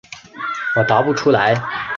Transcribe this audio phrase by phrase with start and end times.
[0.75, 1.53] 我答不出来。